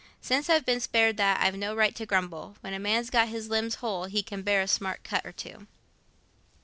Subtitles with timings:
[0.19, 2.55] Since I've been spared that, I've no right to grumble.
[2.61, 5.67] When a man's got his limbs whole, he can bear a smart cut or two."